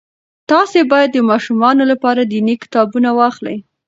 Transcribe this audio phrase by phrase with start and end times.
[0.49, 3.57] تاسې باید د ماشومانو لپاره دیني کتابونه واخلئ.